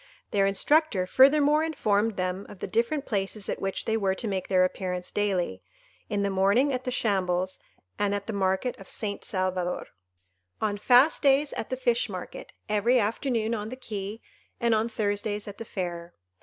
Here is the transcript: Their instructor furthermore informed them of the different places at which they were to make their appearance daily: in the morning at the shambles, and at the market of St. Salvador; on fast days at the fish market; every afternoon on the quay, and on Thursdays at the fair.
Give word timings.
Their 0.31 0.47
instructor 0.47 1.05
furthermore 1.05 1.63
informed 1.63 2.17
them 2.17 2.47
of 2.49 2.57
the 2.57 2.65
different 2.65 3.05
places 3.05 3.47
at 3.49 3.61
which 3.61 3.85
they 3.85 3.95
were 3.95 4.15
to 4.15 4.27
make 4.27 4.47
their 4.47 4.65
appearance 4.65 5.11
daily: 5.11 5.61
in 6.09 6.23
the 6.23 6.31
morning 6.31 6.73
at 6.73 6.85
the 6.85 6.89
shambles, 6.89 7.59
and 7.99 8.15
at 8.15 8.25
the 8.25 8.33
market 8.33 8.79
of 8.79 8.89
St. 8.89 9.23
Salvador; 9.23 9.89
on 10.59 10.77
fast 10.79 11.21
days 11.21 11.53
at 11.53 11.69
the 11.69 11.77
fish 11.77 12.09
market; 12.09 12.51
every 12.67 12.99
afternoon 12.99 13.53
on 13.53 13.69
the 13.69 13.75
quay, 13.75 14.23
and 14.59 14.73
on 14.73 14.89
Thursdays 14.89 15.47
at 15.47 15.59
the 15.59 15.65
fair. 15.65 16.15